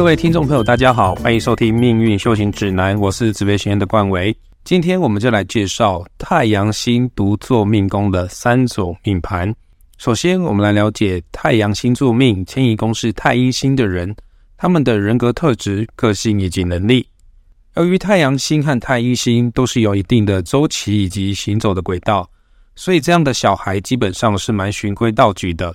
[0.00, 4.34] 各位听众朋友，大家好，欢迎收听《命运修行指南》，我是紫薇学院的冠维。
[4.64, 9.54] 今天我们就来介绍太阳星独坐命宫的三种命盘。
[9.98, 14.16] 首先，我们来了解太阳星座命迁移宫是太阴星的人，
[14.56, 17.06] 他们的人格特质、个性以及能力。
[17.76, 22.26] 由于太阳星和太阴星都是有一定的周期以及行走的轨道，
[22.74, 25.74] 所以这样的小孩基本上是蛮循规蹈矩的。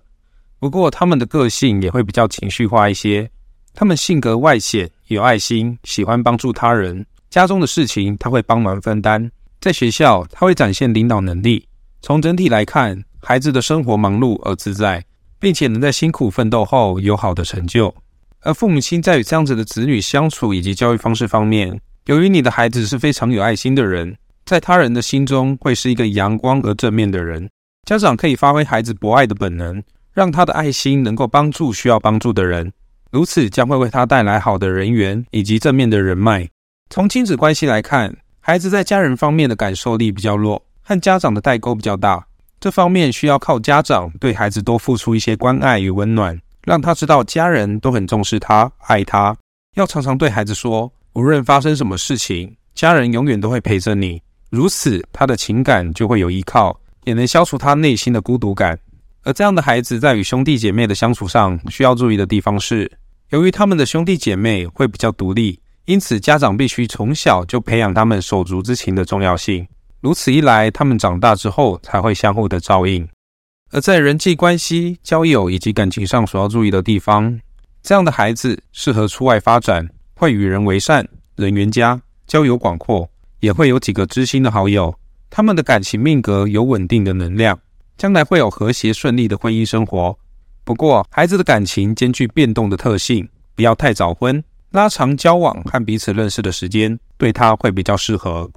[0.57, 3.30] 不过，他们的个性也会比较情绪化一些。
[3.75, 7.05] 他们性格外显，有爱心，喜欢帮助他人。
[7.29, 9.29] 家中的事情他会帮忙分担。
[9.59, 11.67] 在学校，他会展现领导能力。
[12.02, 15.03] 从整体来看，孩子的生活忙碌而自在，
[15.39, 17.93] 并且能在辛苦奋斗后有好的成就。
[18.41, 27.49] 而父母亲在与这样子的子女相处以及教育方式方面，由于你的孩子是非常有爱心的人，在他人的心中会是一个阳光而正面的人。
[27.83, 29.83] 家长可以发挥孩子博爱的本能，
[30.13, 32.71] 让他的爱心能够帮助需要帮助的人。
[33.15, 36.45] 如此将会为他带来好的人缘以及正面的人脉。
[36.89, 42.22] 从亲子关系来看，孩子在家人方面的感受力比较弱，和家长的代沟比较大。
[42.59, 49.33] 这方面需要靠家长对孩子多付出一些关爱与温暖，让他知道家人都很重视他、爱他。
[49.75, 54.22] 要常常对孩子说，无论发生什么事情，家人永远都会陪着你。
[54.50, 58.77] 如此，他的情感就会有依靠，也能消除他内心的孤独感。
[59.23, 62.91] 而这样的孩子在与兄弟姐妹的相处上，需要注意的地方是。
[63.31, 69.68] 由于他们的兄弟姐妹会比较独立，因此家长必须从小就培养他们手足之情的重要性。
[70.00, 73.08] 如此一来，他们长大之后才会相互的照应。
[73.72, 77.40] 而在人际关系、交友以及感情上所要注意的地方，
[77.81, 83.09] 这样的孩子适合出外发展，会与人为善，人缘佳，交友广阔，
[83.40, 84.94] 也会有几个知心的好友。
[85.31, 87.59] 他们的感情命格有稳定的能量，
[87.98, 90.18] 将来会有和谐顺利的婚姻生活。
[90.66, 98.50] 不过，孩子的感情兼具变动的特性，不要太早婚，拉长交往和彼此认识的时间，对他会比较适合。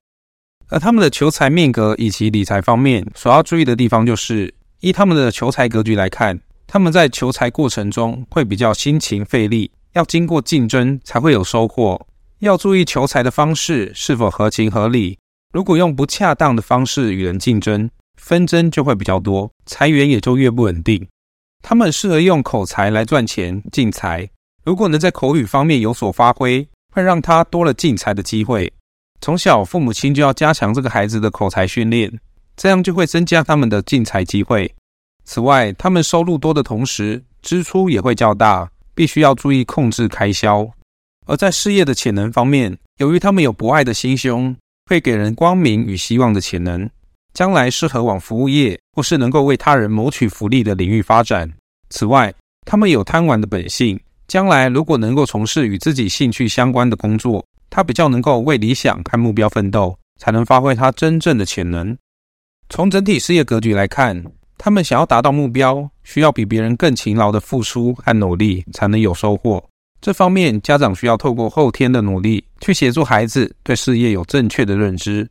[0.71, 12.07] 而他们的求财命格以及理财方面，所要注意的地方就是，依他们的求财格局来看，他们在求财过程中会比较辛勤费力，要经过竞争才会有收获。
[12.39, 15.19] 要注意求财的方式是否合情合理，
[15.53, 21.07] 如果用不恰当的方式与人竞争，纷争就会比较多，财源也就越不稳定。
[21.63, 24.29] 他们适合用口才来赚钱进财，
[24.65, 28.73] 如果能在口语方面有所发挥，会让他多了进财的机会。
[29.21, 32.11] 从小父母亲就要加强这个孩子的口才训练，
[32.57, 34.73] 这样就会增加他们的进财机会。
[35.25, 40.67] 此外，他们收入多的同时，支出也会较大，必须要注意控制开销。
[41.27, 46.89] 而在事业的潜能方面，由于他们有博爱的心胸，会给人光明与希望的潜能。
[47.39, 51.49] 将来适合往服务业或是能够为他人谋取福利的领域发展。
[51.89, 52.35] 此外，
[52.67, 61.97] 他们有贪玩的本性，将来如果能够从事与自己兴趣相关的工作，他比较能够为理想和目标奋斗，才能发挥他真正的潜能。
[62.71, 64.21] 从整体事业格局来看，
[64.57, 69.65] 他们想要达到目标，需要比别人更勤劳的付出和努力，才能有收获。
[70.01, 75.31] 这方面，家长需要透过后天的努力，去协助孩子对事业有正确的认知。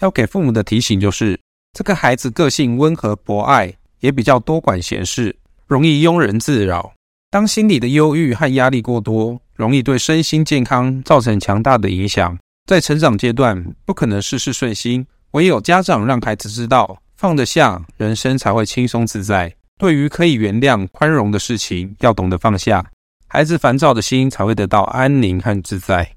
[0.00, 1.38] 要给父母的提醒就是，
[1.72, 5.36] 这个孩子个性温和博爱，也比较多管闲事，
[5.66, 6.92] 容易庸人自扰。
[7.30, 12.38] 当心理的忧郁和压力过多，容易对身心健康造成强大的影响。
[12.66, 19.54] 在成长阶段，不可能事事顺心，唯有家长让孩子知道放得下，人生才会轻松自在。
[19.78, 22.84] 对于可以原谅、宽容的事情，要懂得放下，
[23.28, 26.16] 孩子烦躁的心才会得到安宁和自在。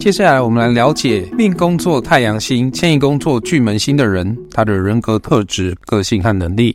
[0.00, 6.74] 接下来，我们来了解命宫作太阳星、迁移宫作巨门星的人，他的人格特质、个性和能力。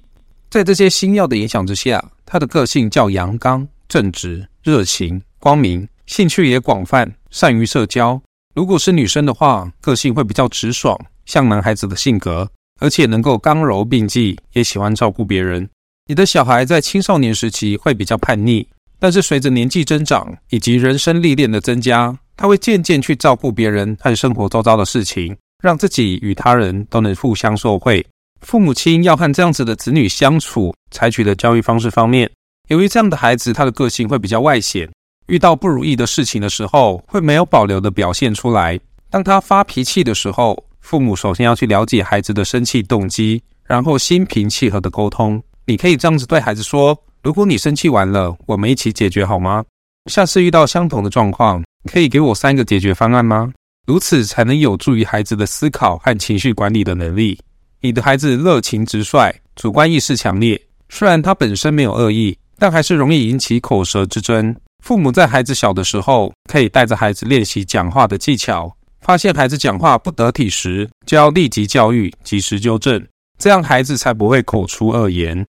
[0.52, 8.22] 在这些星耀的影响之下，他的个性较阳刚、正直、热情、光明，兴趣也广泛，善于社交。
[8.54, 12.48] 如果是女生的话，个性会比较直爽，像男孩子的性格，
[12.80, 15.68] 而且能够刚柔并济，也喜欢照顾别人。
[16.06, 18.68] 你的小孩在青少年时期会比较叛逆，
[19.00, 22.16] 但是随着年纪增长以及人生历练的增加。
[22.38, 28.06] 他会渐渐去照顾别人和生活周遭的事情，让自己与他人都能互相受惠。
[28.42, 32.30] 父母亲要和这样子的子女相处，采取的教育方式方面，
[32.68, 34.88] 由于这样的孩子他的个性会比较外显，
[35.28, 38.80] 遇到不如意的事情的时候，会没有保留的表现出来。
[39.10, 45.42] 当他发脾气的时候，父母首先要去了解孩子的生气动机，然后心平气和的沟通。
[45.66, 49.64] 你可以这样子对孩子说：“如果你生气完了，我们一起解决好吗？
[50.12, 53.54] 下次遇到相同的状况。”可以给我三个解决方案吗？
[53.88, 57.40] 如此才能有助于孩子的思考和情绪管理的能力。
[57.82, 60.60] 你的孩子热情直率，主观意识强烈。
[60.90, 64.56] 虽然他本身没有恶意，但还是容易引起口舌之争。
[64.84, 73.06] 父母在孩子小的时候，可以带着孩子练习讲话的技巧，发现孩子讲话不得体时，就要立即教育，及时纠正，
[73.38, 75.46] 这样孩子才不会口出恶言。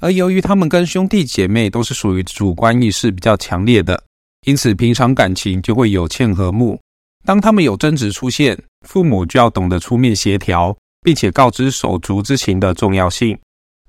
[0.00, 4.02] 而由于他们跟兄弟姐妹都是属于主观意识比较强烈的，
[4.46, 6.78] 因此平常感情就会有欠和睦。
[7.24, 13.38] 当他们有争执出现，父母就要懂得出面协调，并且告知手足之情的重要性。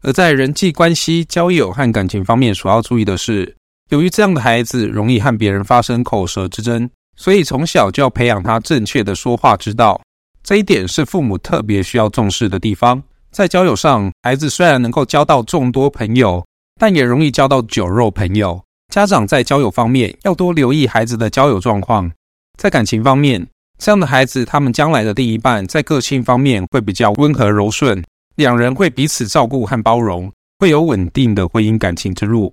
[0.02, 3.56] 而在人际关系、交友和感情方面，所要注意的是，
[3.90, 10.02] 由于这样的孩子容易和别人发生口舌之争，所以从小就要培养他正确的说话之道。
[10.42, 13.02] 这一点是父母特别需要重视的地方。
[13.32, 16.46] 在交友上，孩子虽然能够交到众多朋友，
[16.80, 18.64] 但也容易交到酒肉朋友。
[18.90, 22.12] 家长在交友方面要多留意孩子的交友状况。
[22.58, 23.48] 在感情方面，
[23.78, 28.04] 这样的孩子，他们将来的另一半在个性方面会比较温和柔顺，
[28.36, 32.52] 两人会彼此照顾和包容，会有稳定的婚姻感情之路。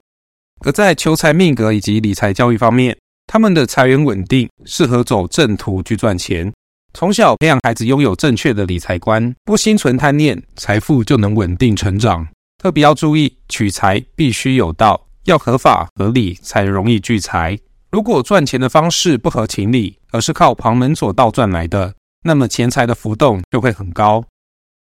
[0.64, 2.96] 而在求财命格以及理财教育方面，
[3.26, 6.52] 他们的财源稳定，适合走正途去赚钱。
[6.92, 12.28] 从小培养孩子拥有正确的理财观，不心存贪念，财富就能稳定成长。
[12.62, 17.58] 特别要注意，取财必须有道，要合法合理才容易聚财。
[17.90, 21.94] 如果赚钱的方式不合情理，而是靠旁门左道赚来的，
[22.24, 24.24] 那么钱财的浮动就会很高。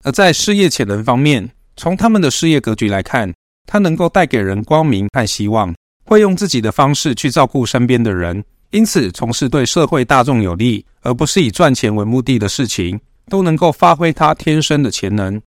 [0.03, 3.33] 而在事业潜能方面，从他们的事业格局来看，
[3.65, 5.73] 他能够带给人光明和希望，
[6.05, 8.43] 会用自己的方式去照顾身边的人。
[8.71, 12.99] 因此，从事对社会大众有利，而不是以赚钱为目的的事情，
[13.29, 15.41] 都能够发挥他天生的潜能。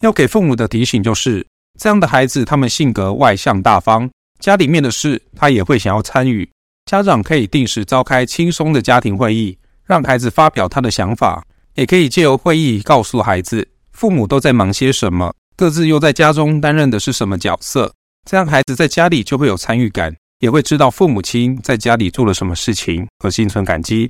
[0.00, 1.46] 要给父母的提醒就是：
[1.78, 4.10] 这样的孩子，他们性格外向大方，
[4.40, 6.48] 家里面的事他也会想要参与。
[6.86, 11.42] 家长可以定时召开轻松的家庭会议，让孩子发表他的想法，
[11.74, 17.94] 也可以借由会议告诉孩子，父母都在忙些什么，各自又在家中担任的是什么角色。
[18.28, 20.14] 这样孩子在家里就会有参与感。
[20.40, 24.08] 也会知道父母亲在家里做了什么事情，和心存感激。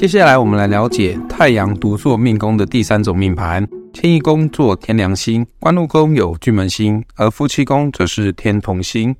[0.00, 9.14] 接下来，我们来了解太阳独坐命宫的第三种命盘：天一宫坐天梁星，官禄宫有巨门星，而夫妻宫则是天同星。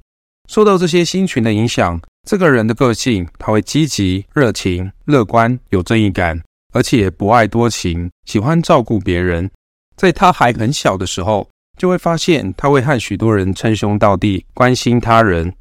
[0.48, 6.40] 受到这些星群的影响，这个人的个性他会积极、热情、乐观、有正义感，
[6.72, 9.50] 而且博爱多情，喜欢照顾别人。
[9.98, 11.46] 在他还很小的时候，
[11.78, 15.52] 就会发现他会和许多人称兄道弟，关心他人。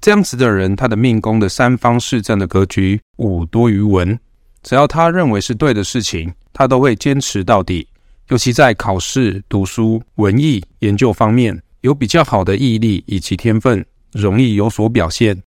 [0.00, 4.18] 这样子的人，他的命宫的三方四正的格局五多于文，
[4.62, 7.88] 只要他认为是对的事情，他都会坚持到底。
[8.28, 15.42] 尤其在考试、读书、文艺研究方面，有比较好的毅力以及天分，容易有所表现。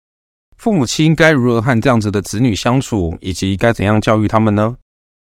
[0.57, 4.77] 父母亲该如何和这样子的子女相处，以及该怎样教育他们呢？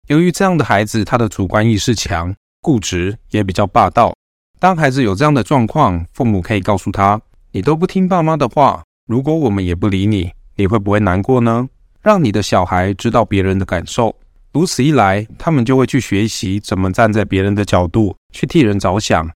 [0.08, 2.36] 由于这样的孩子，他的主观意识强。
[2.60, 4.14] 固执也比较霸道。
[4.60, 7.22] 当孩子有这样的状况，父母可以告诉他
[7.54, 11.70] ：“你都不听爸妈的话，如果我们也不理你，你会不会难过呢？”
[12.08, 14.16] 让你的小孩知道别人的感受，
[14.54, 19.30] 如此一来，他们就会去学习怎么站在别人的角度去替人着想。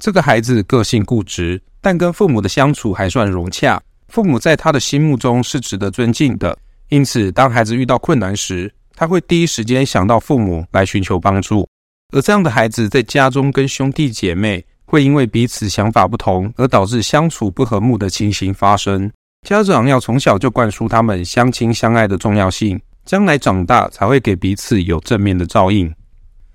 [0.00, 6.58] 这个孩子个性固执，但跟父母的相处还算融洽，父母在他的心目中是值得尊敬的。
[6.88, 11.68] 因此，当孩子遇到困难时，他会第一时间想到父母来寻求帮助。
[12.12, 19.12] 而这样的孩子在家中跟兄弟姐妹会因为彼此想法不同而导致相处不和睦的情形发生。
[19.46, 25.94] 家长要从小就灌输他们相亲相爱的重要性，将来长大才会给彼此有正面的照应。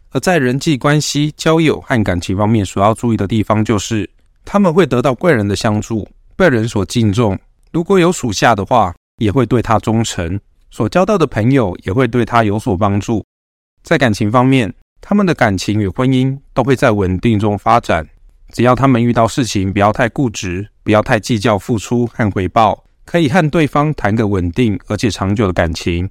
[0.09, 4.09] 而在人际关系、交友和感情方面，所要注意的地方就是
[4.43, 6.05] 他们会得到贵人的相助，
[6.35, 7.39] 被人所敬重。
[7.71, 10.37] 如果有属下的话，也会对他忠诚；
[10.69, 13.23] 所交到的朋友也会对他有所帮助。
[13.83, 18.05] 在感情方面，他们的感情与婚姻都会在稳定中发展，
[18.51, 26.09] 只要他们遇到事情不要太固执，不要太计较付出和回报，可以和对方谈个稳定而且长久的感情。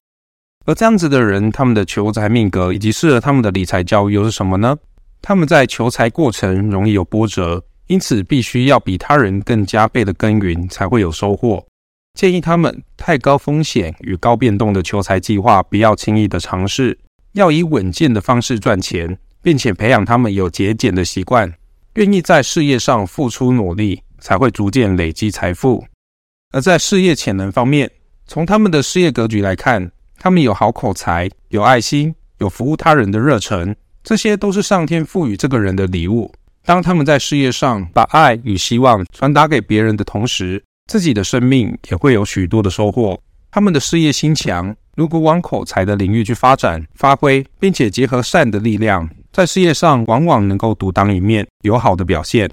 [0.66, 4.76] 而这样子的人，他们的求财命格以及适合他们的理财教育又是什么呢？
[5.22, 11.66] 他们在求财过程容易有波折，因此必须要比他人更加倍的耕耘才会有收获。
[12.14, 16.98] 建议他们太高风险与高变动的求财计划不要轻易的尝试。
[17.32, 21.52] 要以稳健的方式赚钱，并且培养他们有节俭的习惯，
[21.94, 25.84] 愿意在事业上付出努力，才会逐渐累积财富。
[26.52, 27.90] 而在事业潜能方面，
[28.26, 36.32] 从他们的事业格局来看，他们有好口才、有爱心、有服务他人的热忱，这些都是上天赋予这个人的礼物。
[36.64, 43.20] 当他们在事业上把爱与希望传达给别人的同时，自己的生命也会有许多的收获。
[43.50, 52.50] 他们的事业心强，如果往口才的领域去发展、发挥，并且结合善的力量，在事业上往往能够独当一面，有好的表现。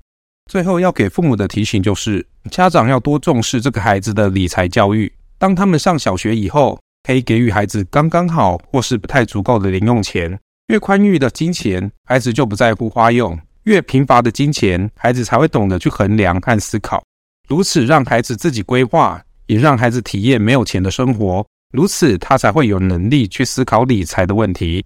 [0.50, 5.12] 最后要给父母的提醒就是，家长要多重视这个孩子的理财教育。
[5.38, 10.40] 当他们上小学以后，可以给予孩子刚刚好或是不太足够的零用钱。
[10.68, 17.04] 越宽裕的金钱，孩子就不在乎花用；越贫乏的金钱，孩子才会懂得去衡量和思考。
[17.48, 21.46] 如此让孩子自己规划，也让孩子体验没有钱的生活。
[21.74, 24.86] 如此，他才会有能力去思考理财的问题。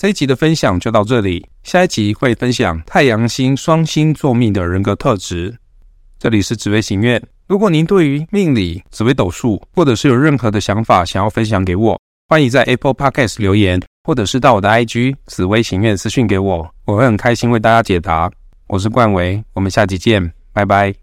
[0.00, 5.54] 这一集的分享就到这里，下一集会分享太阳星双星座命的人格特质。
[6.18, 18.30] 这里是紫微行院，如果您对于命理、紫微斗数，或者是有任何的想法想要分享给我，欢迎在 Apple Podcast 留言，或者是到我的 IG 紫微行院私讯给我，我会很开心为大家解答。
[18.68, 20.94] 我是冠维，我们下集见，拜拜。